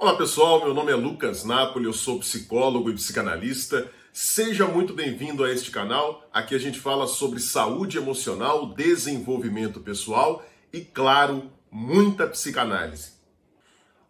Olá 0.00 0.16
pessoal, 0.16 0.64
meu 0.64 0.72
nome 0.72 0.90
é 0.90 0.94
Lucas 0.94 1.44
Napoli, 1.44 1.84
eu 1.84 1.92
sou 1.92 2.18
psicólogo 2.20 2.88
e 2.88 2.94
psicanalista. 2.94 3.92
Seja 4.10 4.66
muito 4.66 4.94
bem-vindo 4.94 5.44
a 5.44 5.52
este 5.52 5.70
canal. 5.70 6.26
Aqui 6.32 6.54
a 6.54 6.58
gente 6.58 6.80
fala 6.80 7.06
sobre 7.06 7.38
saúde 7.38 7.98
emocional, 7.98 8.72
desenvolvimento 8.72 9.78
pessoal 9.78 10.42
e, 10.72 10.80
claro, 10.80 11.52
muita 11.70 12.26
psicanálise. 12.26 13.12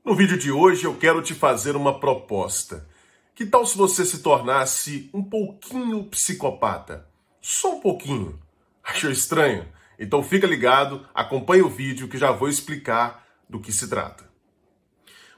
No 0.05 0.15
vídeo 0.15 0.39
de 0.39 0.53
hoje 0.53 0.85
eu 0.85 0.95
quero 0.97 1.21
te 1.22 1.35
fazer 1.35 1.74
uma 1.74 1.99
proposta. 1.99 2.88
Que 3.35 3.45
tal 3.45 3.67
se 3.67 3.77
você 3.77 4.04
se 4.04 4.22
tornasse 4.22 5.11
um 5.13 5.25
pouquinho 5.25 6.04
psicopata? 6.04 7.09
Só 7.43 7.79
um 7.79 7.81
pouquinho. 7.81 8.38
Achou 8.85 9.11
estranho? 9.11 9.67
Então 9.99 10.22
fica 10.22 10.47
ligado, 10.47 11.04
acompanhe 11.13 11.63
o 11.63 11.69
vídeo 11.69 12.07
que 12.07 12.17
já 12.17 12.31
vou 12.31 12.49
explicar 12.49 13.27
do 13.49 13.59
que 13.59 13.72
se 13.72 13.88
trata. 13.88 14.29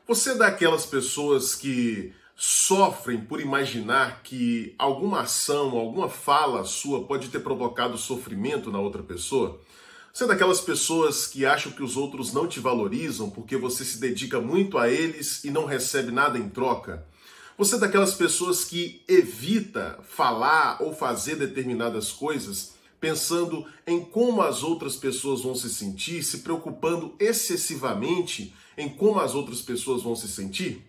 Você 0.07 0.31
é 0.31 0.35
daquelas 0.35 0.85
pessoas 0.85 1.55
que 1.55 2.13
sofrem 2.35 3.21
por 3.21 3.41
imaginar 3.41 4.23
que 4.25 4.75
alguma 4.77 5.21
ação, 5.21 5.79
alguma 5.79 6.09
fala 6.09 6.65
sua 6.65 7.07
pode 7.07 7.29
ter 7.29 7.39
provocado 7.39 7.97
sofrimento 7.97 8.69
na 8.73 8.81
outra 8.81 9.01
pessoa? 9.01 9.61
Você 10.13 10.25
é 10.25 10.27
daquelas 10.27 10.61
pessoas 10.61 11.29
que 11.29 11.47
acham 11.47 11.71
que 11.71 11.85
os 11.85 11.97
outros 11.97 12.33
não 12.33 12.49
te 12.49 12.59
valorizam 12.59 13.31
porque 13.31 13.57
você 13.57 13.85
se 13.85 13.99
dedica 13.99 14.41
muito 14.41 14.77
a 14.77 14.91
eles 14.91 15.45
e 15.45 15.53
não 15.53 15.67
recebe 15.67 16.11
nada 16.11 16.37
em 16.37 16.49
troca? 16.49 17.07
Você 17.57 17.77
é 17.77 17.79
daquelas 17.79 18.13
pessoas 18.13 18.65
que 18.65 19.05
evita 19.07 20.01
falar 20.03 20.79
ou 20.81 20.93
fazer 20.93 21.37
determinadas 21.37 22.11
coisas 22.11 22.73
pensando 23.03 23.67
em 23.85 24.01
como 24.01 24.43
as 24.43 24.63
outras 24.63 24.95
pessoas 24.95 25.43
vão 25.43 25.57
se 25.57 25.69
sentir, 25.69 26.23
se 26.23 26.39
preocupando 26.39 27.17
excessivamente 27.19 28.55
em 28.79 28.89
como 28.89 29.19
as 29.19 29.35
outras 29.35 29.61
pessoas 29.61 30.05
vão 30.05 30.15
se 30.15 30.29
sentir? 30.29 30.87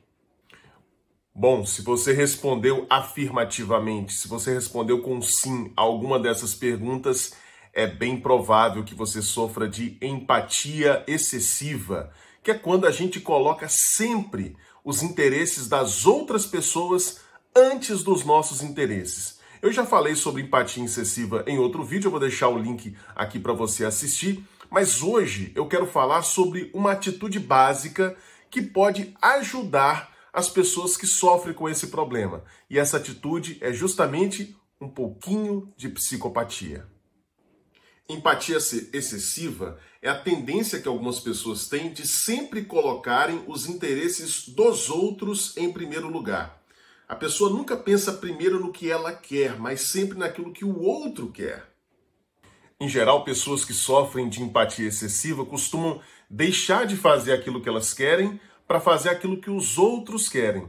Bom, 1.33 1.65
se 1.65 1.81
você 1.81 2.13
respondeu 2.13 2.85
afirmativamente, 2.87 4.13
se 4.13 4.27
você 4.27 4.53
respondeu 4.53 5.01
com 5.01 5.19
sim 5.23 5.73
a 5.75 5.81
alguma 5.81 6.19
dessas 6.19 6.53
perguntas, 6.53 7.33
é 7.73 7.87
bem 7.87 8.21
provável 8.21 8.83
que 8.83 8.93
você 8.93 9.19
sofra 9.19 9.67
de 9.67 9.97
empatia 9.99 11.03
excessiva, 11.07 12.13
que 12.43 12.51
é 12.51 12.53
quando 12.53 12.85
a 12.85 12.91
gente 12.91 13.19
coloca 13.19 13.67
sempre 13.67 14.55
os 14.85 15.01
interesses 15.01 15.67
das 15.67 16.05
outras 16.05 16.45
pessoas 16.45 17.21
antes 17.55 18.03
dos 18.03 18.23
nossos 18.23 18.61
interesses. 18.61 19.41
Eu 19.63 19.71
já 19.71 19.85
falei 19.85 20.13
sobre 20.13 20.41
empatia 20.41 20.83
excessiva 20.83 21.41
em 21.47 21.57
outro 21.57 21.85
vídeo, 21.85 22.07
eu 22.07 22.11
vou 22.11 22.19
deixar 22.19 22.49
o 22.49 22.57
link 22.57 22.97
aqui 23.15 23.39
para 23.39 23.53
você 23.53 23.85
assistir, 23.85 24.45
mas 24.69 25.01
hoje 25.01 25.53
eu 25.55 25.65
quero 25.69 25.87
falar 25.87 26.21
sobre 26.21 26.69
uma 26.73 26.91
atitude 26.91 27.39
básica 27.39 28.13
que 28.51 28.61
pode 28.61 29.15
ajudar 29.21 30.13
as 30.33 30.49
pessoas 30.49 30.97
que 30.97 31.07
sofrem 31.07 31.55
com 31.55 31.69
esse 31.69 31.87
problema. 31.87 32.43
E 32.69 32.77
essa 32.77 32.97
atitude 32.97 33.57
é 33.61 33.71
justamente 33.71 34.53
um 34.81 34.89
pouquinho 34.89 35.73
de 35.77 35.87
psicopatia. 35.87 36.85
Empatia 38.09 38.57
excessiva 38.57 39.79
é 40.01 40.09
a 40.09 40.19
tendência 40.19 40.81
que 40.81 40.89
algumas 40.89 41.21
pessoas 41.21 41.69
têm 41.69 41.93
de 41.93 42.05
sempre 42.05 42.65
colocarem 42.65 43.41
os 43.47 43.65
interesses 43.65 44.45
dos 44.45 44.89
outros 44.89 45.55
em 45.55 45.71
primeiro 45.71 46.09
lugar. 46.09 46.62
A 47.13 47.15
pessoa 47.15 47.47
nunca 47.47 47.77
pensa 47.77 48.11
primeiro 48.11 48.59
no 48.59 48.71
que 48.71 48.89
ela 48.89 49.13
quer, 49.13 49.59
mas 49.59 49.81
sempre 49.81 50.17
naquilo 50.17 50.51
que 50.51 50.65
o 50.65 50.81
outro 50.81 51.31
quer. 51.31 51.63
Em 52.79 52.89
geral, 52.89 53.23
pessoas 53.23 53.63
que 53.63 53.71
sofrem 53.71 54.27
de 54.27 54.41
empatia 54.41 54.87
excessiva 54.87 55.45
costumam 55.45 56.01
deixar 56.27 56.87
de 56.87 56.97
fazer 56.97 57.33
aquilo 57.33 57.61
que 57.61 57.69
elas 57.69 57.93
querem 57.93 58.41
para 58.67 58.79
fazer 58.79 59.09
aquilo 59.09 59.39
que 59.39 59.51
os 59.51 59.77
outros 59.77 60.27
querem. 60.27 60.67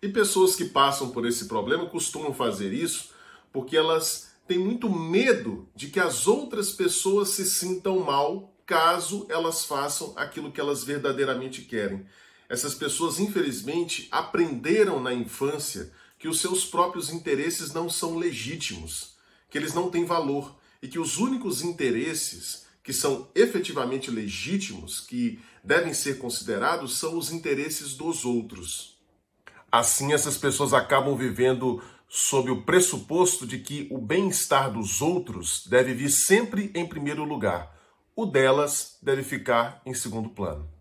E 0.00 0.08
pessoas 0.08 0.54
que 0.54 0.66
passam 0.66 1.10
por 1.10 1.26
esse 1.26 1.48
problema 1.48 1.86
costumam 1.86 2.32
fazer 2.32 2.72
isso 2.72 3.12
porque 3.52 3.76
elas 3.76 4.36
têm 4.46 4.58
muito 4.58 4.88
medo 4.88 5.68
de 5.74 5.88
que 5.88 5.98
as 5.98 6.28
outras 6.28 6.70
pessoas 6.70 7.30
se 7.30 7.44
sintam 7.44 7.98
mal 7.98 8.54
caso 8.64 9.26
elas 9.28 9.64
façam 9.64 10.14
aquilo 10.16 10.52
que 10.52 10.60
elas 10.60 10.84
verdadeiramente 10.84 11.62
querem. 11.62 12.06
Essas 12.52 12.74
pessoas, 12.74 13.18
infelizmente, 13.18 14.08
aprenderam 14.10 15.00
na 15.00 15.14
infância 15.14 15.90
que 16.18 16.28
os 16.28 16.38
seus 16.38 16.66
próprios 16.66 17.08
interesses 17.08 17.72
não 17.72 17.88
são 17.88 18.18
legítimos, 18.18 19.14
que 19.48 19.56
eles 19.56 19.72
não 19.72 19.90
têm 19.90 20.04
valor 20.04 20.54
e 20.82 20.86
que 20.86 20.98
os 20.98 21.16
únicos 21.16 21.62
interesses 21.62 22.66
que 22.82 22.92
são 22.92 23.30
efetivamente 23.34 24.10
legítimos, 24.10 25.00
que 25.00 25.40
devem 25.64 25.94
ser 25.94 26.18
considerados, 26.18 26.98
são 26.98 27.16
os 27.16 27.32
interesses 27.32 27.94
dos 27.94 28.22
outros. 28.22 28.98
Assim, 29.70 30.12
essas 30.12 30.36
pessoas 30.36 30.74
acabam 30.74 31.16
vivendo 31.16 31.82
sob 32.06 32.50
o 32.50 32.64
pressuposto 32.64 33.46
de 33.46 33.60
que 33.60 33.88
o 33.90 33.96
bem-estar 33.96 34.70
dos 34.70 35.00
outros 35.00 35.66
deve 35.66 35.94
vir 35.94 36.10
sempre 36.10 36.70
em 36.74 36.86
primeiro 36.86 37.24
lugar, 37.24 37.74
o 38.14 38.26
delas 38.26 38.98
deve 39.00 39.22
ficar 39.22 39.80
em 39.86 39.94
segundo 39.94 40.28
plano. 40.28 40.71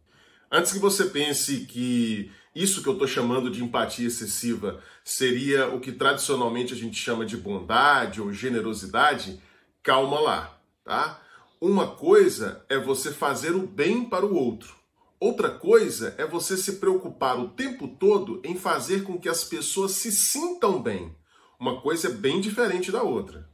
Antes 0.51 0.73
que 0.73 0.79
você 0.79 1.06
pense 1.06 1.66
que 1.66 2.29
isso 2.53 2.84
que 2.84 2.89
eu 2.89 2.94
estou 2.94 3.07
chamando 3.07 3.50
de 3.50 3.63
empatia 3.63 4.07
excessiva 4.07 4.84
seria 5.03 5.69
o 5.73 5.79
que 5.79 5.94
tradicionalmente 5.94 6.73
a 6.73 6.75
gente 6.75 6.97
chama 6.97 7.25
de 7.25 7.38
bondade 7.38 8.19
ou 8.19 8.34
generosidade, 8.34 9.41
calma 9.81 10.19
lá, 10.19 10.62
tá? 10.84 11.22
Uma 11.62 11.95
coisa 11.95 12.66
é 12.67 12.78
você 12.78 13.13
fazer 13.13 13.56
o 13.56 13.66
bem 13.66 14.03
para 14.03 14.25
o 14.25 14.35
outro. 14.35 14.75
Outra 15.19 15.50
coisa 15.50 16.16
é 16.17 16.25
você 16.25 16.57
se 16.57 16.73
preocupar 16.73 17.39
o 17.39 17.50
tempo 17.50 17.88
todo 17.88 18.41
em 18.44 18.57
fazer 18.57 19.03
com 19.03 19.18
que 19.18 19.29
as 19.29 19.45
pessoas 19.45 19.91
se 19.91 20.12
sintam 20.12 20.81
bem. 20.81 21.16
Uma 21.57 21.79
coisa 21.79 22.09
é 22.09 22.12
bem 22.12 22.41
diferente 22.41 22.91
da 22.91 23.03
outra. 23.03 23.47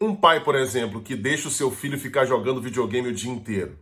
Um 0.00 0.14
pai, 0.14 0.44
por 0.44 0.54
exemplo, 0.54 1.02
que 1.02 1.16
deixa 1.16 1.48
o 1.48 1.50
seu 1.50 1.70
filho 1.70 1.98
ficar 1.98 2.26
jogando 2.26 2.60
videogame 2.60 3.08
o 3.08 3.14
dia 3.14 3.32
inteiro. 3.32 3.78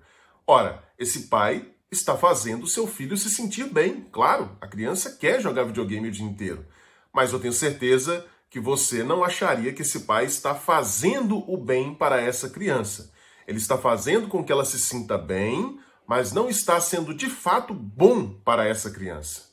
Ora, 0.46 0.82
esse 0.96 1.28
pai 1.28 1.74
está 1.90 2.16
fazendo 2.16 2.66
seu 2.66 2.86
filho 2.86 3.16
se 3.16 3.28
sentir 3.30 3.64
bem. 3.64 4.06
Claro, 4.12 4.56
a 4.60 4.66
criança 4.66 5.10
quer 5.10 5.40
jogar 5.40 5.64
videogame 5.64 6.08
o 6.08 6.12
dia 6.12 6.24
inteiro, 6.24 6.64
mas 7.12 7.32
eu 7.32 7.40
tenho 7.40 7.52
certeza 7.52 8.24
que 8.48 8.60
você 8.60 9.02
não 9.02 9.22
acharia 9.22 9.72
que 9.72 9.82
esse 9.82 10.00
pai 10.00 10.24
está 10.24 10.54
fazendo 10.54 11.38
o 11.50 11.56
bem 11.56 11.94
para 11.94 12.20
essa 12.20 12.50
criança. 12.50 13.12
Ele 13.46 13.58
está 13.58 13.78
fazendo 13.78 14.28
com 14.28 14.44
que 14.44 14.52
ela 14.52 14.64
se 14.64 14.78
sinta 14.78 15.16
bem, 15.16 15.78
mas 16.06 16.32
não 16.32 16.48
está 16.48 16.80
sendo 16.80 17.14
de 17.14 17.28
fato 17.28 17.72
bom 17.72 18.28
para 18.44 18.66
essa 18.66 18.90
criança. 18.90 19.50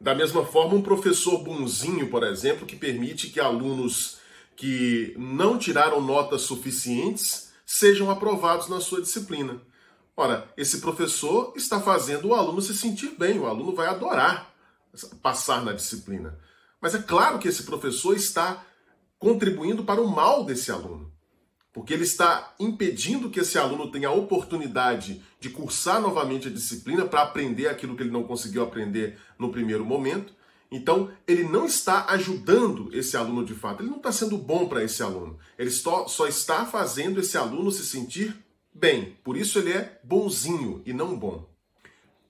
Da 0.00 0.14
mesma 0.14 0.44
forma, 0.44 0.74
um 0.74 0.82
professor 0.82 1.42
bonzinho, 1.42 2.10
por 2.10 2.22
exemplo, 2.22 2.66
que 2.66 2.76
permite 2.76 3.28
que 3.28 3.40
alunos 3.40 4.18
que 4.56 5.14
não 5.18 5.58
tiraram 5.58 6.00
notas 6.00 6.42
suficientes 6.42 7.52
sejam 7.64 8.10
aprovados 8.10 8.68
na 8.68 8.80
sua 8.80 9.00
disciplina. 9.00 9.62
Ora, 10.16 10.48
esse 10.56 10.80
professor 10.80 11.52
está 11.56 11.80
fazendo 11.80 12.28
o 12.28 12.34
aluno 12.34 12.62
se 12.62 12.74
sentir 12.74 13.14
bem, 13.18 13.38
o 13.38 13.46
aluno 13.46 13.74
vai 13.74 13.88
adorar 13.88 14.54
passar 15.22 15.64
na 15.64 15.72
disciplina. 15.72 16.38
Mas 16.80 16.94
é 16.94 17.02
claro 17.02 17.38
que 17.38 17.48
esse 17.48 17.64
professor 17.64 18.14
está 18.14 18.64
contribuindo 19.18 19.84
para 19.84 20.00
o 20.00 20.08
mal 20.08 20.44
desse 20.44 20.70
aluno, 20.70 21.12
porque 21.72 21.94
ele 21.94 22.04
está 22.04 22.54
impedindo 22.60 23.30
que 23.30 23.40
esse 23.40 23.58
aluno 23.58 23.90
tenha 23.90 24.08
a 24.08 24.12
oportunidade 24.12 25.22
de 25.40 25.50
cursar 25.50 26.00
novamente 26.00 26.48
a 26.48 26.50
disciplina 26.50 27.04
para 27.06 27.22
aprender 27.22 27.68
aquilo 27.68 27.96
que 27.96 28.02
ele 28.02 28.10
não 28.10 28.24
conseguiu 28.24 28.62
aprender 28.62 29.18
no 29.38 29.50
primeiro 29.50 29.84
momento. 29.84 30.32
Então, 30.70 31.10
ele 31.26 31.44
não 31.44 31.66
está 31.66 32.06
ajudando 32.10 32.90
esse 32.92 33.16
aluno 33.16 33.44
de 33.44 33.54
fato, 33.54 33.82
ele 33.82 33.90
não 33.90 33.98
está 33.98 34.12
sendo 34.12 34.36
bom 34.36 34.68
para 34.68 34.82
esse 34.82 35.02
aluno. 35.02 35.38
Ele 35.58 35.70
só, 35.70 36.06
está 36.28 36.66
fazendo 36.66 37.20
esse 37.20 37.36
aluno 37.36 37.70
se 37.70 37.84
sentir 37.86 38.43
bem. 38.74 39.16
Por 39.22 39.36
isso 39.36 39.58
ele 39.58 39.72
é 39.72 40.00
bonzinho 40.02 40.82
e 40.84 40.92
não 40.92 41.16
bom. 41.16 41.48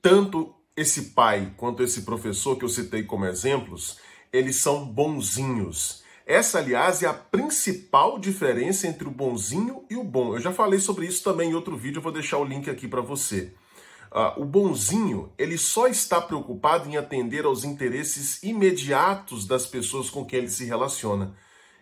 Tanto 0.02 0.54
esse 0.76 1.10
pai 1.10 1.54
quanto 1.56 1.82
esse 1.82 2.02
professor 2.02 2.56
que 2.56 2.64
eu 2.64 2.68
citei 2.68 3.04
como 3.04 3.24
exemplos, 3.24 3.98
eles 4.32 4.56
são 4.56 4.84
bonzinhos. 4.84 6.02
Essa, 6.26 6.58
aliás, 6.58 7.02
é 7.02 7.06
a 7.06 7.14
principal 7.14 8.18
diferença 8.18 8.86
entre 8.86 9.06
o 9.06 9.10
bonzinho 9.10 9.84
e 9.90 9.96
o 9.96 10.02
bom. 10.02 10.34
Eu 10.34 10.40
já 10.40 10.52
falei 10.52 10.80
sobre 10.80 11.06
isso 11.06 11.22
também 11.22 11.50
em 11.50 11.54
outro 11.54 11.76
vídeo, 11.76 11.98
eu 11.98 12.02
vou 12.02 12.12
deixar 12.12 12.38
o 12.38 12.44
link 12.44 12.68
aqui 12.68 12.88
para 12.88 13.00
você. 13.00 13.52
Uh, 14.10 14.42
o 14.42 14.44
bonzinho, 14.44 15.32
ele 15.36 15.58
só 15.58 15.86
está 15.88 16.20
preocupado 16.20 16.88
em 16.88 16.96
atender 16.96 17.44
aos 17.44 17.64
interesses 17.64 18.42
imediatos 18.42 19.44
das 19.44 19.66
pessoas 19.66 20.08
com 20.08 20.24
quem 20.24 20.38
ele 20.38 20.48
se 20.48 20.64
relaciona. 20.64 21.34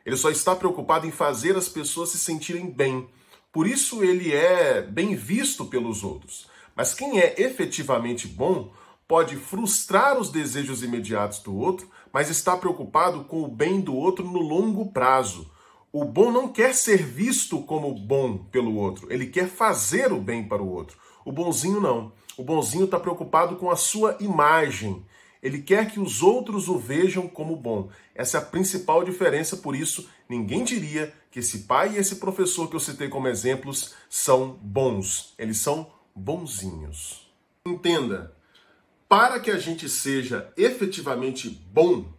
Ele 0.04 0.16
só 0.16 0.30
está 0.30 0.56
preocupado 0.56 1.06
em 1.06 1.10
fazer 1.10 1.56
as 1.56 1.68
pessoas 1.68 2.08
se 2.08 2.18
sentirem 2.18 2.70
bem. 2.70 3.08
Por 3.52 3.66
isso 3.66 4.02
ele 4.02 4.32
é 4.32 4.80
bem 4.80 5.14
visto 5.14 5.66
pelos 5.66 6.02
outros. 6.02 6.48
Mas 6.74 6.94
quem 6.94 7.20
é 7.20 7.34
efetivamente 7.38 8.26
bom 8.26 8.72
pode 9.06 9.36
frustrar 9.36 10.18
os 10.18 10.30
desejos 10.30 10.82
imediatos 10.82 11.40
do 11.40 11.54
outro, 11.54 11.86
mas 12.10 12.30
está 12.30 12.56
preocupado 12.56 13.24
com 13.24 13.42
o 13.42 13.48
bem 13.48 13.80
do 13.80 13.94
outro 13.94 14.24
no 14.24 14.40
longo 14.40 14.90
prazo. 14.90 15.50
O 15.92 16.02
bom 16.02 16.32
não 16.32 16.48
quer 16.48 16.74
ser 16.74 17.02
visto 17.02 17.60
como 17.64 17.92
bom 17.94 18.38
pelo 18.38 18.74
outro, 18.76 19.12
ele 19.12 19.26
quer 19.26 19.48
fazer 19.48 20.10
o 20.10 20.20
bem 20.20 20.48
para 20.48 20.62
o 20.62 20.72
outro. 20.72 20.96
O 21.22 21.30
bonzinho 21.30 21.80
não. 21.80 22.12
O 22.38 22.42
bonzinho 22.42 22.86
está 22.86 22.98
preocupado 22.98 23.56
com 23.56 23.70
a 23.70 23.76
sua 23.76 24.16
imagem. 24.18 25.04
Ele 25.42 25.60
quer 25.60 25.90
que 25.90 25.98
os 25.98 26.22
outros 26.22 26.68
o 26.68 26.78
vejam 26.78 27.26
como 27.26 27.56
bom. 27.56 27.90
Essa 28.14 28.38
é 28.38 28.40
a 28.40 28.44
principal 28.44 29.02
diferença, 29.02 29.56
por 29.56 29.74
isso, 29.74 30.08
ninguém 30.28 30.62
diria 30.62 31.12
que 31.30 31.40
esse 31.40 31.60
pai 31.60 31.94
e 31.94 31.98
esse 31.98 32.16
professor 32.16 32.68
que 32.68 32.76
eu 32.76 32.80
citei 32.80 33.08
como 33.08 33.26
exemplos 33.26 33.94
são 34.08 34.52
bons. 34.62 35.34
Eles 35.36 35.58
são 35.58 35.92
bonzinhos. 36.14 37.32
Entenda, 37.66 38.36
para 39.08 39.40
que 39.40 39.50
a 39.50 39.58
gente 39.58 39.88
seja 39.88 40.52
efetivamente 40.56 41.50
bom, 41.50 42.12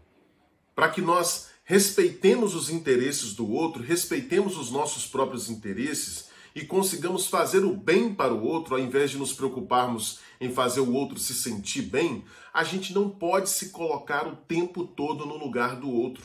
para 0.76 0.90
que 0.90 1.02
nós 1.02 1.50
respeitemos 1.64 2.54
os 2.56 2.70
interesses 2.70 3.34
do 3.34 3.50
outro, 3.50 3.82
respeitemos 3.82 4.58
os 4.58 4.70
nossos 4.70 5.08
próprios 5.08 5.50
interesses 5.50 6.33
e 6.56 6.66
consigamos 6.66 7.28
fazer 7.28 7.64
o 7.64 7.76
bem 7.76 8.14
para 8.14 8.34
o 8.34 8.44
outro, 8.44 8.76
ao 8.76 8.82
invés 8.82 9.12
de 9.12 9.18
nos 9.18 9.34
preocuparmos 9.34 10.20
em 10.40 10.52
fazer 10.52 10.82
o 10.82 10.94
outro 10.94 11.20
se 11.20 11.34
sentir 11.34 11.84
bem, 11.84 12.24
a 12.54 12.64
gente 12.64 12.94
não 12.94 13.10
pode 13.10 13.50
se 13.50 13.70
colocar 13.70 14.28
o 14.28 14.36
tempo 14.36 14.86
todo 14.86 15.26
no 15.26 15.38
lugar 15.38 15.76
do 15.76 15.90
outro. 15.90 16.24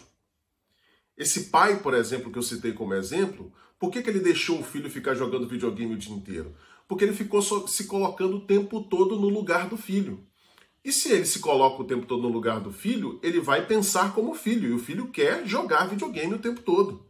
Esse 1.17 1.45
pai, 1.45 1.81
por 1.81 1.95
exemplo, 1.95 2.31
que 2.31 2.39
eu 2.39 2.43
citei 2.43 2.73
como 2.73 2.95
exemplo, 2.95 3.53
por 3.79 3.91
que, 3.91 4.03
que 4.03 4.11
ele 4.11 4.21
deixou 4.21 4.61
o 4.61 4.65
filho 4.65 4.91
ficar 4.91 5.15
jogando 5.15 5.49
videogame 5.49 5.95
o 5.95 5.99
dia 5.99 6.15
inteiro? 6.15 6.55
Porque 6.87 7.05
ele 7.05 7.13
ficou 7.13 7.43
se 7.67 7.85
colocando 7.85 8.37
o 8.37 8.47
tempo 8.47 8.83
todo 8.83 9.17
no 9.17 9.29
lugar 9.29 9.69
do 9.69 9.77
filho. 9.77 10.27
E 10.85 10.93
se 10.93 11.13
ele 11.13 11.27
se 11.27 11.41
coloca 11.41 11.83
o 11.83 11.87
tempo 11.87 12.07
todo 12.07 12.23
no 12.23 12.29
lugar 12.29 12.61
do 12.61 12.73
filho, 12.73 13.19
ele 13.23 13.41
vai 13.41 13.67
pensar 13.67 14.15
como 14.15 14.35
filho, 14.35 14.69
e 14.69 14.73
o 14.73 14.79
filho 14.79 15.09
quer 15.09 15.47
jogar 15.47 15.89
videogame 15.89 16.35
o 16.35 16.39
tempo 16.39 16.61
todo. 16.63 17.07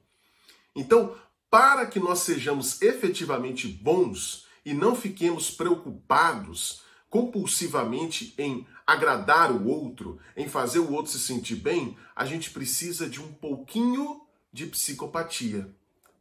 Então, 0.74 1.14
para 1.50 1.86
que 1.86 1.98
nós 1.98 2.20
sejamos 2.20 2.80
efetivamente 2.82 3.66
bons 3.68 4.46
e 4.64 4.74
não 4.74 4.94
fiquemos 4.94 5.50
preocupados 5.50 6.82
compulsivamente 7.08 8.34
em 8.36 8.66
agradar 8.86 9.50
o 9.50 9.66
outro, 9.66 10.18
em 10.36 10.48
fazer 10.48 10.78
o 10.78 10.92
outro 10.92 11.12
se 11.12 11.18
sentir 11.18 11.56
bem, 11.56 11.96
a 12.14 12.24
gente 12.24 12.50
precisa 12.50 13.08
de 13.08 13.20
um 13.20 13.32
pouquinho 13.32 14.20
de 14.52 14.66
psicopatia, 14.66 15.74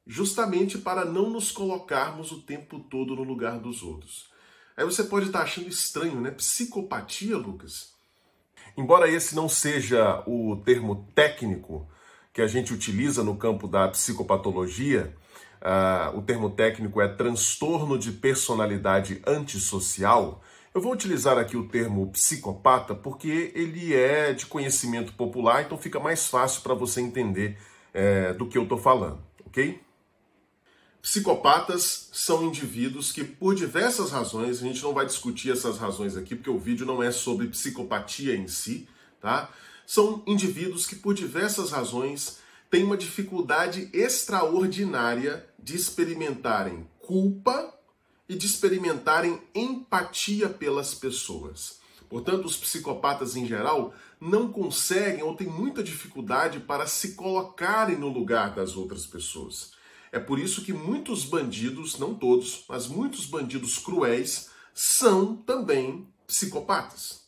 justamente 0.05 0.77
para 0.77 1.03
não 1.03 1.29
nos 1.29 1.51
colocarmos 1.51 2.31
o 2.31 2.41
tempo 2.41 2.79
todo 2.79 3.15
no 3.15 3.23
lugar 3.23 3.59
dos 3.59 3.83
outros. 3.83 4.29
Aí 4.75 4.85
você 4.85 5.03
pode 5.03 5.27
estar 5.27 5.41
achando 5.41 5.67
estranho, 5.67 6.21
né? 6.21 6.31
Psicopatia, 6.31 7.35
Lucas. 7.35 7.93
Embora 8.77 9.09
esse 9.09 9.35
não 9.35 9.49
seja 9.49 10.23
o 10.27 10.57
termo 10.57 11.07
técnico 11.15 11.89
que 12.37 12.41
a 12.43 12.47
gente 12.47 12.71
utiliza 12.71 13.23
no 13.23 13.35
campo 13.35 13.67
da 13.67 13.87
psicopatologia, 13.87 15.11
uh, 15.59 16.15
o 16.15 16.21
termo 16.21 16.51
técnico 16.51 17.01
é 17.01 17.07
transtorno 17.07 17.97
de 17.97 18.11
personalidade 18.11 19.19
antissocial. 19.25 20.43
Eu 20.71 20.79
vou 20.79 20.93
utilizar 20.93 21.39
aqui 21.39 21.57
o 21.57 21.67
termo 21.67 22.11
psicopata 22.11 22.93
porque 22.93 23.51
ele 23.55 23.91
é 23.91 24.33
de 24.33 24.45
conhecimento 24.45 25.13
popular, 25.13 25.63
então 25.63 25.79
fica 25.79 25.99
mais 25.99 26.27
fácil 26.27 26.61
para 26.61 26.75
você 26.75 27.01
entender 27.01 27.57
é, 27.91 28.33
do 28.33 28.45
que 28.45 28.55
eu 28.55 28.63
estou 28.63 28.77
falando, 28.77 29.19
ok? 29.43 29.81
Psicopatas 31.01 32.11
são 32.13 32.43
indivíduos 32.43 33.11
que, 33.11 33.23
por 33.23 33.55
diversas 33.55 34.11
razões, 34.11 34.61
a 34.61 34.67
gente 34.67 34.83
não 34.83 34.93
vai 34.93 35.07
discutir 35.07 35.51
essas 35.51 35.79
razões 35.79 36.15
aqui, 36.15 36.35
porque 36.35 36.51
o 36.51 36.59
vídeo 36.59 36.85
não 36.85 37.01
é 37.01 37.09
sobre 37.09 37.47
psicopatia 37.47 38.35
em 38.35 38.47
si, 38.47 38.87
tá? 39.19 39.49
São 39.87 40.21
indivíduos 40.27 40.85
que, 40.85 40.97
por 40.97 41.13
diversas 41.13 41.71
razões, 41.71 42.39
têm 42.69 42.83
uma 42.83 42.97
dificuldade 42.97 43.89
extraordinária 43.93 45.47
de 45.57 45.77
experimentarem 45.77 46.85
culpa 46.99 47.73
e 48.27 48.35
de 48.35 48.45
experimentarem 48.45 49.41
empatia 49.55 50.49
pelas 50.49 50.93
pessoas. 50.93 51.79
Portanto, 52.09 52.43
os 52.43 52.57
psicopatas 52.57 53.37
em 53.37 53.45
geral 53.45 53.93
não 54.19 54.51
conseguem 54.51 55.23
ou 55.23 55.33
têm 55.37 55.47
muita 55.47 55.81
dificuldade 55.81 56.59
para 56.59 56.85
se 56.85 57.15
colocarem 57.15 57.97
no 57.97 58.09
lugar 58.09 58.53
das 58.53 58.75
outras 58.75 59.05
pessoas. 59.05 59.71
É 60.11 60.19
por 60.19 60.37
isso 60.37 60.65
que 60.65 60.73
muitos 60.73 61.23
bandidos, 61.23 61.97
não 61.97 62.13
todos, 62.13 62.65
mas 62.67 62.87
muitos 62.87 63.25
bandidos 63.25 63.77
cruéis 63.77 64.49
são 64.73 65.37
também 65.37 66.05
psicopatas. 66.27 67.26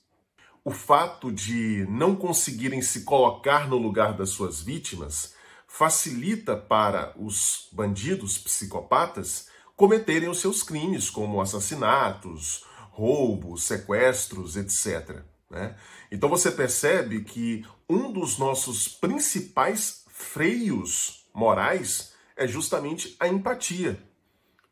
O 0.63 0.71
fato 0.71 1.31
de 1.31 1.85
não 1.89 2.15
conseguirem 2.15 2.81
se 2.81 3.01
colocar 3.01 3.67
no 3.67 3.77
lugar 3.77 4.13
das 4.13 4.29
suas 4.29 4.61
vítimas 4.61 5.33
facilita 5.67 6.57
para 6.57 7.13
os 7.17 7.69
bandidos 7.71 8.37
psicopatas 8.37 9.47
cometerem 9.75 10.27
os 10.27 10.39
seus 10.39 10.61
crimes, 10.61 11.09
como 11.09 11.39
assassinatos, 11.39 12.65
roubos, 12.91 13.63
sequestros, 13.63 14.57
etc. 14.57 15.23
Né? 15.49 15.75
Então 16.11 16.27
você 16.27 16.51
percebe 16.51 17.23
que 17.23 17.65
um 17.87 18.11
dos 18.11 18.37
nossos 18.37 18.87
principais 18.87 20.03
freios 20.09 21.25
morais 21.33 22.13
é 22.35 22.47
justamente 22.47 23.15
a 23.19 23.27
empatia. 23.27 24.01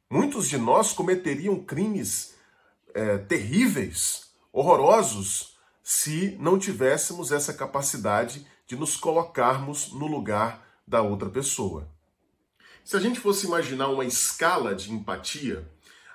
Muitos 0.10 0.50
de 0.50 0.58
nós 0.58 0.94
cometeriam 0.94 1.64
crimes 1.64 2.36
é, 2.94 3.18
terríveis, 3.18 4.32
horrorosos, 4.52 5.57
se 5.90 6.36
não 6.38 6.60
tivéssemos 6.60 7.32
essa 7.32 7.54
capacidade 7.54 8.46
de 8.68 8.76
nos 8.76 8.98
colocarmos 8.98 9.94
no 9.94 10.06
lugar 10.06 10.68
da 10.86 11.02
outra 11.02 11.30
pessoa. 11.30 11.90
Se 12.84 12.98
a 12.98 13.00
gente 13.00 13.22
fosse 13.22 13.48
imaginar 13.48 13.88
uma 13.88 14.04
escala 14.04 14.76
de 14.76 14.92
empatia, 14.92 15.66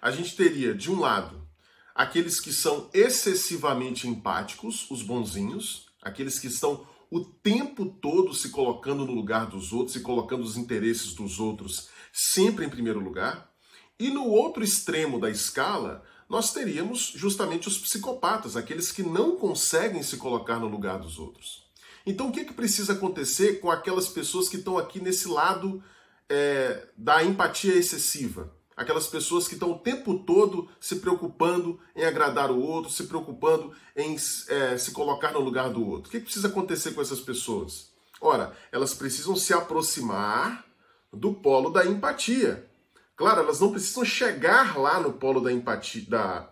a 0.03 0.11
gente 0.11 0.37
teria, 0.37 0.75
de 0.75 0.91
um 0.91 1.01
lado, 1.01 1.49
aqueles 1.95 2.39
que 2.39 2.53
são 2.53 2.91
excessivamente 2.93 4.07
empáticos, 4.07 4.91
os 4.91 5.01
bonzinhos, 5.03 5.87
aqueles 6.03 6.39
que 6.39 6.49
estão 6.49 6.87
o 7.11 7.21
tempo 7.25 7.87
todo 7.87 8.35
se 8.35 8.51
colocando 8.51 9.07
no 9.07 9.15
lugar 9.15 9.47
dos 9.47 9.73
outros 9.73 9.97
e 9.97 10.01
colocando 10.01 10.43
os 10.43 10.59
interesses 10.59 11.15
dos 11.15 11.41
outros 11.41 11.89
sempre 12.13 12.67
em 12.67 12.69
primeiro 12.69 13.01
lugar. 13.01 13.51
E 13.99 14.11
no 14.11 14.27
outro 14.27 14.63
extremo 14.63 15.19
da 15.19 15.31
escala, 15.31 16.05
nós 16.33 16.51
teríamos 16.51 17.13
justamente 17.15 17.69
os 17.69 17.77
psicopatas, 17.77 18.57
aqueles 18.57 18.91
que 18.91 19.03
não 19.03 19.37
conseguem 19.37 20.03
se 20.03 20.17
colocar 20.17 20.59
no 20.59 20.67
lugar 20.67 20.99
dos 20.99 21.19
outros. 21.19 21.67
Então, 22.07 22.29
o 22.31 22.33
que, 22.33 22.47
que 22.47 22.55
precisa 22.55 22.95
acontecer 22.95 23.61
com 23.61 23.71
aquelas 23.71 24.09
pessoas 24.09 24.49
que 24.49 24.57
estão 24.57 24.79
aqui 24.79 24.99
nesse 24.99 25.29
lado 25.29 25.85
é, 26.31 26.87
da 26.97 27.23
empatia 27.23 27.75
excessiva? 27.75 28.51
Aquelas 28.75 29.07
pessoas 29.07 29.47
que 29.47 29.53
estão 29.53 29.73
o 29.73 29.79
tempo 29.79 30.21
todo 30.21 30.71
se 30.81 30.97
preocupando 30.97 31.79
em 31.95 32.03
agradar 32.03 32.51
o 32.51 32.63
outro, 32.63 32.91
se 32.91 33.05
preocupando 33.05 33.71
em 33.95 34.17
é, 34.49 34.79
se 34.79 34.93
colocar 34.93 35.33
no 35.33 35.41
lugar 35.41 35.69
do 35.69 35.87
outro. 35.87 36.09
O 36.09 36.11
que 36.11 36.19
precisa 36.19 36.49
acontecer 36.49 36.93
com 36.93 37.03
essas 37.03 37.21
pessoas? 37.21 37.91
Ora, 38.19 38.57
elas 38.73 38.95
precisam 38.95 39.37
se 39.37 39.53
aproximar 39.53 40.65
do 41.13 41.35
polo 41.35 41.69
da 41.69 41.85
empatia. 41.85 42.72
Claro, 43.17 43.41
elas 43.41 43.61
não 43.61 43.71
precisam 43.71 44.05
chegar 44.05 44.79
lá 44.79 45.01
no 45.01 45.13
polo 45.13 45.41
da 45.41 45.53
empatia, 45.53 46.05
da, 46.09 46.51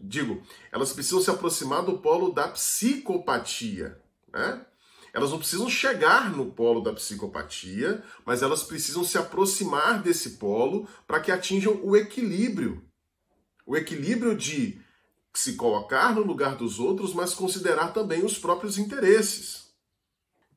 digo, 0.00 0.42
elas 0.70 0.92
precisam 0.92 1.20
se 1.20 1.30
aproximar 1.30 1.82
do 1.84 1.98
polo 1.98 2.32
da 2.32 2.48
psicopatia, 2.48 4.00
né? 4.32 4.64
Elas 5.12 5.30
não 5.30 5.38
precisam 5.38 5.68
chegar 5.68 6.34
no 6.34 6.52
polo 6.52 6.80
da 6.80 6.92
psicopatia, 6.94 8.02
mas 8.24 8.42
elas 8.42 8.62
precisam 8.62 9.04
se 9.04 9.18
aproximar 9.18 10.02
desse 10.02 10.30
polo 10.38 10.88
para 11.06 11.20
que 11.20 11.30
atinjam 11.30 11.78
o 11.82 11.94
equilíbrio. 11.94 12.82
O 13.66 13.76
equilíbrio 13.76 14.34
de 14.34 14.80
se 15.34 15.54
colocar 15.54 16.14
no 16.14 16.22
lugar 16.22 16.56
dos 16.56 16.78
outros, 16.78 17.12
mas 17.12 17.34
considerar 17.34 17.92
também 17.92 18.24
os 18.24 18.38
próprios 18.38 18.78
interesses. 18.78 19.70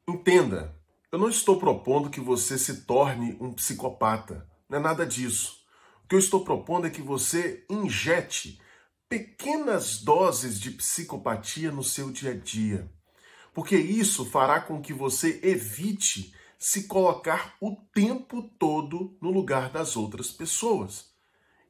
Entenda, 0.08 0.74
eu 1.12 1.20
não 1.20 1.30
estou 1.30 1.60
propondo 1.60 2.10
que 2.10 2.22
você 2.22 2.58
se 2.58 2.86
torne 2.86 3.38
um 3.42 3.54
psicopata. 3.54 4.48
Não 4.70 4.80
é 4.80 4.82
nada 4.82 5.06
disso. 5.06 5.58
O 6.04 6.08
que 6.08 6.16
eu 6.16 6.20
estou 6.20 6.44
propondo 6.44 6.88
é 6.88 6.90
que 6.90 7.02
você 7.02 7.66
injete 7.70 8.60
pequenas 9.08 10.02
doses 10.02 10.60
de 10.60 10.72
psicopatia 10.72 11.72
no 11.72 11.84
seu 11.84 12.12
dia 12.12 12.32
a 12.32 12.36
dia 12.36 12.90
porque 13.56 13.78
isso 13.78 14.26
fará 14.26 14.60
com 14.60 14.82
que 14.82 14.94
você 14.94 15.40
evite 15.42 16.36
se 16.60 16.88
colocar 16.88 17.56
o 17.62 17.74
tempo 17.94 18.44
todo 18.60 19.18
no 19.22 19.32
lugar 19.32 19.70
das 19.70 19.96
outras 19.96 20.30
pessoas. 20.30 21.06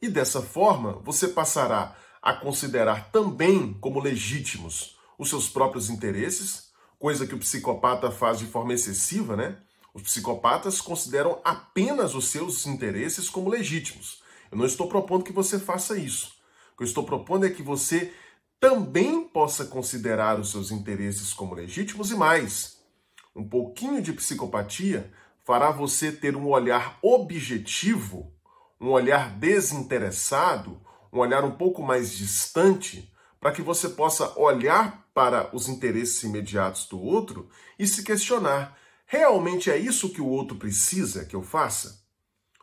E 0.01 0.09
dessa 0.09 0.41
forma, 0.41 0.93
você 1.03 1.27
passará 1.27 1.95
a 2.23 2.33
considerar 2.33 3.11
também 3.11 3.71
como 3.73 4.01
legítimos 4.01 4.97
os 5.17 5.29
seus 5.29 5.47
próprios 5.47 5.91
interesses, 5.91 6.71
coisa 6.97 7.27
que 7.27 7.35
o 7.35 7.39
psicopata 7.39 8.09
faz 8.09 8.39
de 8.39 8.47
forma 8.47 8.73
excessiva, 8.73 9.35
né? 9.35 9.55
Os 9.95 10.03
psicopatas 10.03 10.81
consideram 10.81 11.39
apenas 11.41 12.15
os 12.15 12.27
seus 12.27 12.65
interesses 12.67 13.29
como 13.29 13.49
legítimos. 13.49 14.21
Eu 14.51 14.57
não 14.57 14.65
estou 14.65 14.89
propondo 14.89 15.23
que 15.23 15.31
você 15.31 15.57
faça 15.57 15.97
isso. 15.97 16.35
O 16.73 16.77
que 16.77 16.83
eu 16.83 16.87
estou 16.87 17.05
propondo 17.05 17.45
é 17.45 17.49
que 17.49 17.63
você 17.63 18.13
também 18.59 19.23
possa 19.23 19.63
considerar 19.63 20.37
os 20.37 20.51
seus 20.51 20.69
interesses 20.69 21.33
como 21.33 21.55
legítimos 21.55 22.11
e 22.11 22.15
mais. 22.15 22.77
Um 23.33 23.47
pouquinho 23.47 24.01
de 24.01 24.11
psicopatia 24.11 25.13
fará 25.45 25.71
você 25.71 26.11
ter 26.11 26.35
um 26.35 26.49
olhar 26.49 26.99
objetivo, 27.01 28.33
um 28.81 28.89
olhar 28.89 29.29
desinteressado, 29.37 30.77
um 31.11 31.19
olhar 31.19 31.45
um 31.45 31.51
pouco 31.51 31.81
mais 31.81 32.11
distante, 32.11 33.09
para 33.39 33.53
que 33.53 33.61
você 33.61 33.87
possa 33.87 34.37
olhar 34.37 35.07
para 35.13 35.49
os 35.55 35.69
interesses 35.69 36.21
imediatos 36.23 36.85
do 36.85 36.99
outro 37.01 37.49
e 37.79 37.87
se 37.87 38.03
questionar: 38.03 38.77
realmente 39.05 39.69
é 39.69 39.77
isso 39.77 40.09
que 40.09 40.21
o 40.21 40.27
outro 40.27 40.57
precisa 40.57 41.25
que 41.25 41.35
eu 41.35 41.41
faça? 41.41 42.03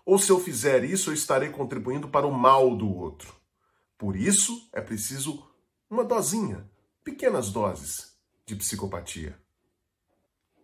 Ou 0.04 0.18
se 0.18 0.30
eu 0.30 0.40
fizer 0.40 0.84
isso, 0.84 1.10
eu 1.10 1.14
estarei 1.14 1.50
contribuindo 1.50 2.08
para 2.08 2.26
o 2.26 2.32
mal 2.32 2.76
do 2.76 2.92
outro? 2.92 3.34
Por 3.96 4.16
isso 4.16 4.68
é 4.72 4.80
preciso 4.80 5.42
uma 5.88 6.04
dosinha, 6.04 6.68
pequenas 7.04 7.50
doses 7.50 8.16
de 8.44 8.56
psicopatia. 8.56 9.38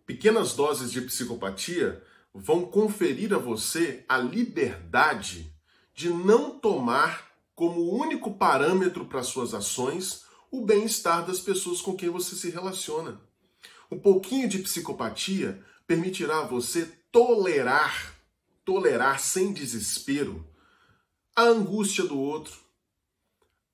Pequenas 0.05 0.53
doses 0.53 0.91
de 0.91 1.01
psicopatia 1.01 2.03
vão 2.33 2.65
conferir 2.65 3.33
a 3.33 3.37
você 3.37 4.03
a 4.09 4.17
liberdade 4.17 5.53
de 5.93 6.09
não 6.09 6.59
tomar 6.59 7.29
como 7.55 7.93
único 7.93 8.33
parâmetro 8.33 9.05
para 9.05 9.23
suas 9.23 9.53
ações 9.53 10.23
o 10.51 10.65
bem-estar 10.65 11.25
das 11.25 11.39
pessoas 11.39 11.81
com 11.81 11.95
quem 11.95 12.09
você 12.09 12.35
se 12.35 12.49
relaciona. 12.49 13.21
Um 13.91 13.99
pouquinho 13.99 14.47
de 14.47 14.59
psicopatia 14.59 15.63
permitirá 15.89 16.41
a 16.41 16.45
você 16.45 16.85
tolerar, 17.11 18.13
tolerar 18.63 19.19
sem 19.19 19.51
desespero 19.51 20.47
a 21.35 21.41
angústia 21.41 22.03
do 22.03 22.15
outro, 22.15 22.55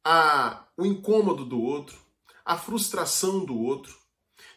a, 0.01 0.65
o 0.77 0.85
incômodo 0.85 1.43
do 1.43 1.61
outro, 1.61 1.97
a 2.45 2.57
frustração 2.57 3.43
do 3.43 3.59
outro. 3.59 3.93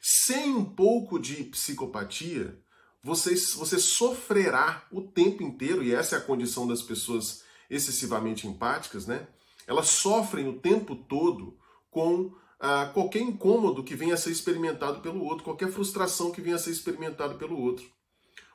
Sem 0.00 0.54
um 0.54 0.64
pouco 0.64 1.18
de 1.18 1.42
psicopatia, 1.42 2.56
você, 3.02 3.34
você 3.56 3.80
sofrerá 3.80 4.86
o 4.92 5.02
tempo 5.02 5.42
inteiro, 5.42 5.82
e 5.82 5.92
essa 5.92 6.14
é 6.14 6.18
a 6.20 6.24
condição 6.24 6.64
das 6.64 6.80
pessoas 6.80 7.42
excessivamente 7.68 8.46
empáticas, 8.46 9.04
né? 9.04 9.26
Elas 9.66 9.88
sofrem 9.88 10.46
o 10.46 10.60
tempo 10.60 10.94
todo 10.94 11.58
com 11.90 12.32
ah, 12.60 12.90
qualquer 12.92 13.20
incômodo 13.20 13.84
que 13.84 13.94
venha 13.94 14.14
a 14.14 14.16
ser 14.16 14.30
experimentado 14.30 15.00
pelo 15.00 15.22
outro, 15.22 15.44
qualquer 15.44 15.70
frustração 15.70 16.30
que 16.30 16.40
venha 16.40 16.56
a 16.56 16.58
ser 16.58 16.70
experimentado 16.70 17.36
pelo 17.36 17.58
outro. 17.58 17.86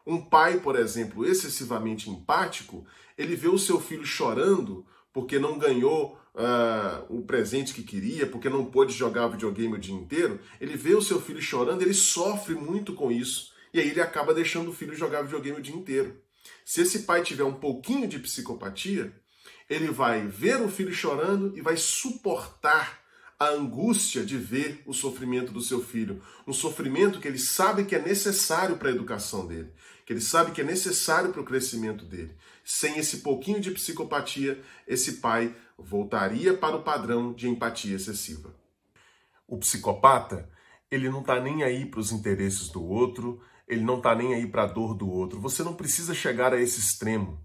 Um 0.05 0.21
pai, 0.21 0.59
por 0.59 0.75
exemplo, 0.75 1.25
excessivamente 1.25 2.09
empático, 2.09 2.85
ele 3.17 3.35
vê 3.35 3.47
o 3.47 3.57
seu 3.57 3.79
filho 3.79 4.05
chorando 4.05 4.85
porque 5.13 5.39
não 5.39 5.57
ganhou 5.57 6.17
uh, 6.33 7.05
o 7.15 7.21
presente 7.21 7.73
que 7.73 7.83
queria, 7.83 8.25
porque 8.25 8.49
não 8.49 8.65
pôde 8.65 8.91
jogar 8.91 9.27
videogame 9.27 9.75
o 9.75 9.79
dia 9.79 9.93
inteiro, 9.93 10.39
ele 10.59 10.75
vê 10.75 10.95
o 10.95 11.01
seu 11.01 11.21
filho 11.21 11.41
chorando, 11.41 11.83
ele 11.83 11.93
sofre 11.93 12.55
muito 12.55 12.93
com 12.93 13.11
isso. 13.11 13.53
E 13.73 13.79
aí 13.79 13.89
ele 13.89 14.01
acaba 14.01 14.33
deixando 14.33 14.69
o 14.71 14.73
filho 14.73 14.95
jogar 14.95 15.21
videogame 15.21 15.59
o 15.59 15.61
dia 15.61 15.75
inteiro. 15.75 16.19
Se 16.65 16.81
esse 16.81 17.03
pai 17.03 17.21
tiver 17.23 17.43
um 17.43 17.53
pouquinho 17.53 18.07
de 18.07 18.19
psicopatia, 18.19 19.13
ele 19.69 19.87
vai 19.87 20.27
ver 20.27 20.61
o 20.61 20.67
filho 20.67 20.93
chorando 20.93 21.57
e 21.57 21.61
vai 21.61 21.77
suportar 21.77 23.02
a 23.39 23.49
angústia 23.49 24.23
de 24.23 24.37
ver 24.37 24.81
o 24.85 24.93
sofrimento 24.93 25.51
do 25.51 25.61
seu 25.61 25.83
filho, 25.83 26.21
um 26.47 26.53
sofrimento 26.53 27.19
que 27.19 27.27
ele 27.27 27.39
sabe 27.39 27.85
que 27.85 27.95
é 27.95 28.01
necessário 28.01 28.77
para 28.77 28.89
a 28.89 28.91
educação 28.91 29.45
dele, 29.45 29.71
que 30.05 30.13
ele 30.13 30.21
sabe 30.21 30.51
que 30.51 30.61
é 30.61 30.63
necessário 30.63 31.31
para 31.31 31.41
o 31.41 31.45
crescimento 31.45 32.05
dele. 32.05 32.35
Sem 32.63 32.97
esse 32.97 33.17
pouquinho 33.17 33.59
de 33.59 33.71
psicopatia, 33.71 34.61
esse 34.87 35.13
pai 35.13 35.55
voltaria 35.77 36.53
para 36.53 36.77
o 36.77 36.83
padrão 36.83 37.33
de 37.33 37.49
empatia 37.49 37.95
excessiva. 37.95 38.55
O 39.47 39.57
psicopata, 39.57 40.49
ele 40.89 41.09
não 41.09 41.21
está 41.21 41.39
nem 41.39 41.63
aí 41.63 41.85
para 41.85 41.99
os 41.99 42.11
interesses 42.11 42.69
do 42.69 42.83
outro, 42.83 43.41
ele 43.67 43.83
não 43.83 43.97
está 43.97 44.15
nem 44.15 44.33
aí 44.33 44.47
para 44.47 44.63
a 44.63 44.67
dor 44.67 44.93
do 44.93 45.09
outro. 45.09 45.39
Você 45.41 45.63
não 45.63 45.73
precisa 45.73 46.13
chegar 46.13 46.53
a 46.53 46.61
esse 46.61 46.79
extremo. 46.79 47.43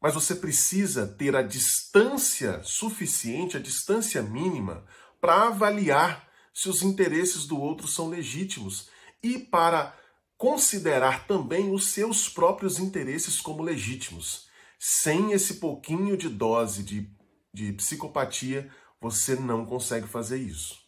Mas 0.00 0.14
você 0.14 0.34
precisa 0.34 1.06
ter 1.06 1.34
a 1.34 1.42
distância 1.42 2.62
suficiente, 2.62 3.56
a 3.56 3.60
distância 3.60 4.22
mínima, 4.22 4.84
para 5.20 5.48
avaliar 5.48 6.28
se 6.54 6.68
os 6.68 6.82
interesses 6.82 7.46
do 7.46 7.60
outro 7.60 7.88
são 7.88 8.08
legítimos 8.08 8.88
e 9.22 9.38
para 9.38 9.96
considerar 10.36 11.26
também 11.26 11.72
os 11.72 11.88
seus 11.90 12.28
próprios 12.28 12.78
interesses 12.78 13.40
como 13.40 13.62
legítimos. 13.62 14.48
Sem 14.78 15.32
esse 15.32 15.54
pouquinho 15.54 16.16
de 16.16 16.28
dose 16.28 16.84
de, 16.84 17.10
de 17.52 17.72
psicopatia, 17.72 18.70
você 19.00 19.34
não 19.34 19.66
consegue 19.66 20.06
fazer 20.06 20.38
isso. 20.38 20.78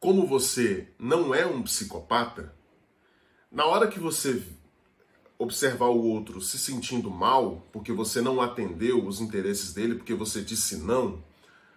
Como 0.00 0.26
você 0.26 0.94
não 0.98 1.34
é 1.34 1.46
um 1.46 1.62
psicopata, 1.62 2.56
na 3.50 3.66
hora 3.66 3.88
que 3.88 3.98
você 3.98 4.42
observar 5.38 5.86
o 5.86 6.02
outro 6.02 6.40
se 6.40 6.58
sentindo 6.58 7.10
mal 7.10 7.66
porque 7.72 7.92
você 7.92 8.20
não 8.20 8.40
atendeu 8.40 9.04
os 9.04 9.20
interesses 9.20 9.72
dele, 9.72 9.96
porque 9.96 10.14
você 10.14 10.40
disse 10.40 10.76
não, 10.76 11.22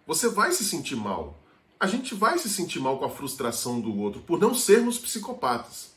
você 0.08 0.30
vai 0.30 0.51
se 0.51 0.63
sentir 0.63 0.96
mal. 0.96 1.38
A 1.80 1.88
gente 1.88 2.13
vai 2.13 2.38
se 2.38 2.50
sentir 2.50 2.80
mal 2.80 2.98
com 2.98 3.06
a 3.06 3.10
frustração 3.10 3.80
do 3.80 3.96
outro 3.98 4.22
por 4.22 4.39
não 4.39 4.54
sermos 4.54 4.98
psicopatas. 4.98 5.92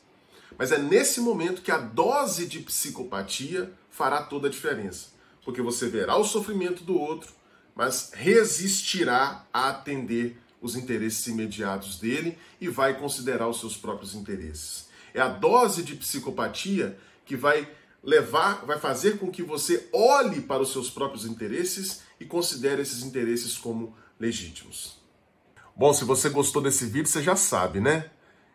Mas 0.57 0.71
é 0.71 0.77
nesse 0.77 1.19
momento 1.19 1.61
que 1.61 1.71
a 1.71 1.77
dose 1.77 2.45
de 2.45 2.59
psicopatia 2.59 3.73
fará 3.89 4.21
toda 4.21 4.47
a 4.47 4.51
diferença. 4.51 5.07
Porque 5.43 5.61
você 5.61 5.87
verá 5.87 6.15
o 6.15 6.23
sofrimento 6.23 6.83
do 6.83 6.97
outro, 6.97 7.33
mas 7.75 8.11
resistirá 8.13 9.45
a 9.51 9.69
atender 9.69 10.39
os 10.61 10.75
interesses 10.75 11.27
imediatos 11.27 11.99
dele 11.99 12.37
e 12.61 12.69
vai 12.69 12.97
considerar 12.97 13.49
os 13.49 13.59
seus 13.59 13.75
próprios 13.75 14.15
interesses. 14.15 14.87
É 15.13 15.19
a 15.19 15.27
dose 15.27 15.83
de 15.83 15.95
psicopatia 15.95 16.97
que 17.25 17.35
vai 17.35 17.67
levar, 18.03 18.65
vai 18.65 18.77
fazer 18.77 19.17
com 19.17 19.31
que 19.31 19.41
você 19.41 19.87
olhe 19.93 20.41
para 20.41 20.61
os 20.61 20.71
seus 20.71 20.89
próprios 20.89 21.25
interesses 21.25 22.01
e 22.19 22.25
considere 22.25 22.81
esses 22.81 23.03
interesses 23.03 23.57
como 23.57 23.95
legítimos. 24.19 25.01
Bom, 25.75 25.93
se 25.93 26.03
você 26.03 26.29
gostou 26.29 26.61
desse 26.61 26.85
vídeo, 26.85 27.07
você 27.07 27.21
já 27.21 27.35
sabe, 27.35 27.79
né? 27.79 28.11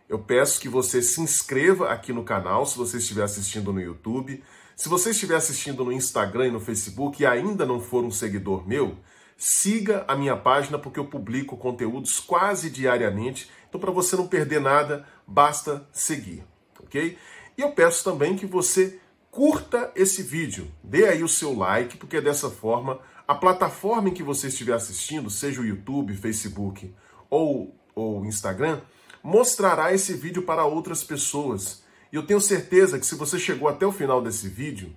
Eu 0.09 0.19
peço 0.19 0.61
que 0.61 0.69
você 0.69 1.03
se 1.03 1.21
inscreva 1.21 1.91
aqui 1.91 2.13
no 2.13 2.25
canal 2.25 2.65
se 2.65 2.77
você 2.79 2.99
estiver 2.99 3.25
assistindo 3.25 3.73
no 3.73 3.81
YouTube. 3.81 4.43
Se 4.77 4.89
você 4.89 5.11
estiver 5.11 5.35
assistindo 5.35 5.85
no 5.85 5.93
Instagram 5.93 6.47
e 6.47 6.51
no 6.51 6.61
Facebook 6.61 7.23
e 7.23 7.27
ainda 7.27 7.67
não 7.67 7.81
for 7.81 8.05
um 8.05 8.11
seguidor 8.11 8.67
meu, 8.67 8.97
siga 9.37 10.05
a 10.07 10.15
minha 10.15 10.37
página 10.37 10.79
porque 10.79 11.01
eu 11.01 11.05
publico 11.05 11.57
conteúdos 11.57 12.21
quase 12.21 12.71
diariamente. 12.71 13.51
Então, 13.69 13.81
para 13.81 13.91
você 13.91 14.17
não 14.17 14.29
perder 14.29 14.61
nada, 14.61 15.07
basta 15.27 15.87
seguir, 15.93 16.45
ok? 16.81 17.19
E 17.59 17.61
eu 17.61 17.73
peço 17.73 18.05
também 18.05 18.37
que 18.37 18.47
você 18.47 19.01
curta 19.33 19.91
esse 19.97 20.23
vídeo, 20.23 20.71
dê 20.83 21.09
aí 21.09 21.25
o 21.25 21.29
seu 21.29 21.53
like, 21.53 21.97
porque 21.97 22.21
dessa 22.21 22.49
forma 22.49 23.01
a 23.27 23.35
plataforma 23.35 24.09
em 24.09 24.15
que 24.15 24.23
você 24.23 24.47
estiver 24.47 24.75
assistindo, 24.75 25.29
seja 25.29 25.61
o 25.61 25.67
YouTube, 25.67 26.17
Facebook 26.17 26.95
ou 27.29 27.75
o 27.97 28.25
Instagram, 28.25 28.81
mostrará 29.23 29.93
esse 29.93 30.15
vídeo 30.15 30.43
para 30.43 30.65
outras 30.65 31.03
pessoas. 31.03 31.83
E 32.13 32.17
eu 32.17 32.25
tenho 32.25 32.41
certeza 32.41 32.97
que 32.97 33.05
se 33.05 33.17
você 33.17 33.41
chegou 33.41 33.69
até 33.69 33.85
o 33.85 33.93
final 33.93 34.23
desse 34.23 34.49
vídeo, 34.49 34.95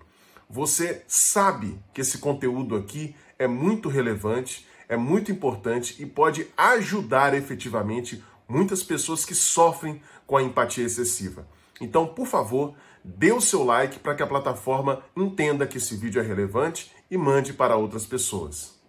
você 0.47 1.03
sabe 1.07 1.79
que 1.93 2.01
esse 2.01 2.19
conteúdo 2.19 2.75
aqui 2.75 3.15
é 3.39 3.47
muito 3.47 3.89
relevante, 3.89 4.67
é 4.87 4.95
muito 4.95 5.31
importante 5.31 6.01
e 6.01 6.05
pode 6.05 6.47
ajudar 6.55 7.33
efetivamente 7.33 8.23
muitas 8.47 8.83
pessoas 8.83 9.25
que 9.25 9.33
sofrem 9.33 9.99
com 10.27 10.37
a 10.37 10.43
empatia 10.43 10.85
excessiva. 10.85 11.47
Então, 11.81 12.05
por 12.05 12.27
favor, 12.27 12.75
dê 13.03 13.31
o 13.31 13.41
seu 13.41 13.63
like 13.63 13.99
para 13.99 14.13
que 14.13 14.21
a 14.21 14.27
plataforma 14.27 15.03
entenda 15.17 15.65
que 15.65 15.77
esse 15.77 15.95
vídeo 15.97 16.21
é 16.21 16.25
relevante 16.25 16.91
e 17.09 17.17
mande 17.17 17.51
para 17.51 17.75
outras 17.75 18.05
pessoas. 18.05 18.79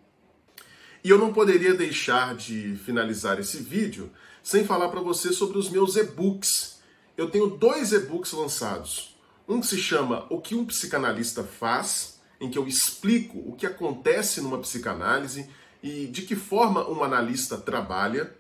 E 1.03 1.09
eu 1.11 1.19
não 1.19 1.33
poderia 1.33 1.75
deixar 1.75 2.37
de 2.37 2.77
finalizar 2.77 3.41
esse 3.41 3.57
vídeo 3.57 4.13
sem 4.43 4.65
falar 4.65 4.91
para 4.91 5.01
você 5.01 5.33
sobre 5.33 5.59
os 5.59 5.71
meus 5.71 5.97
e-books. 5.97 6.81
Eu 7.17 7.31
tenho 7.31 7.49
dois 7.49 7.93
e-books 7.93 8.33
lançados. 8.33 9.17
Um 9.49 9.61
que 9.61 9.67
se 9.67 9.79
chama 9.79 10.27
O 10.31 10.41
que 10.41 10.55
um 10.55 10.65
psicanalista 10.65 11.43
faz, 11.43 12.21
em 12.41 12.51
que 12.51 12.59
eu 12.59 12.69
explico 12.69 13.39
o 13.39 13.57
que 13.57 13.67
acontece 13.67 14.41
numa 14.41 14.59
psicanálise 14.59 15.49
e 15.83 16.07
de 16.07 16.23
que 16.23 16.37
forma 16.37 16.89
um 16.89 17.03
analista 17.03 17.57
trabalha. 17.57 18.33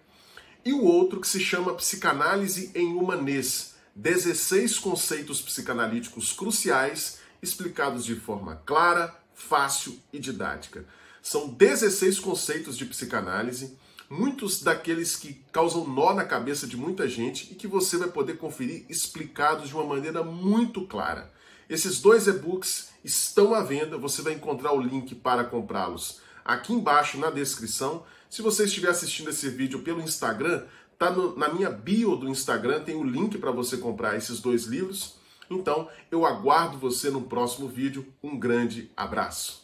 E 0.64 0.72
o 0.72 0.84
outro 0.84 1.20
que 1.20 1.26
se 1.26 1.40
chama 1.40 1.74
Psicanálise 1.74 2.70
em 2.74 2.94
Humanês, 2.94 3.71
16 3.94 4.78
conceitos 4.78 5.40
psicanalíticos 5.40 6.32
cruciais 6.32 7.18
explicados 7.42 8.04
de 8.04 8.14
forma 8.14 8.56
clara, 8.64 9.14
fácil 9.34 9.98
e 10.12 10.18
didática. 10.18 10.86
São 11.22 11.48
16 11.48 12.18
conceitos 12.20 12.76
de 12.76 12.86
psicanálise, 12.86 13.76
muitos 14.08 14.62
daqueles 14.62 15.16
que 15.16 15.42
causam 15.52 15.86
nó 15.86 16.14
na 16.14 16.24
cabeça 16.24 16.66
de 16.66 16.76
muita 16.76 17.08
gente 17.08 17.52
e 17.52 17.54
que 17.54 17.66
você 17.66 17.96
vai 17.96 18.08
poder 18.08 18.38
conferir 18.38 18.84
explicados 18.88 19.68
de 19.68 19.74
uma 19.74 19.84
maneira 19.84 20.22
muito 20.22 20.86
clara. 20.86 21.32
Esses 21.68 22.00
dois 22.00 22.26
e-books 22.26 22.90
estão 23.04 23.54
à 23.54 23.62
venda, 23.62 23.96
você 23.96 24.22
vai 24.22 24.34
encontrar 24.34 24.72
o 24.72 24.80
link 24.80 25.14
para 25.14 25.44
comprá-los 25.44 26.20
aqui 26.44 26.72
embaixo 26.72 27.18
na 27.18 27.30
descrição. 27.30 28.04
Se 28.28 28.42
você 28.42 28.64
estiver 28.64 28.90
assistindo 28.90 29.30
esse 29.30 29.48
vídeo 29.48 29.80
pelo 29.80 30.00
Instagram, 30.00 30.64
Tá 31.02 31.10
no, 31.10 31.36
na 31.36 31.48
minha 31.48 31.68
bio 31.68 32.14
do 32.14 32.28
Instagram, 32.28 32.84
tem 32.84 32.94
o 32.94 33.02
link 33.02 33.36
para 33.36 33.50
você 33.50 33.76
comprar 33.76 34.16
esses 34.16 34.38
dois 34.38 34.66
livros. 34.66 35.16
Então, 35.50 35.88
eu 36.12 36.24
aguardo 36.24 36.78
você 36.78 37.10
no 37.10 37.22
próximo 37.22 37.66
vídeo. 37.66 38.06
Um 38.22 38.38
grande 38.38 38.88
abraço. 38.96 39.61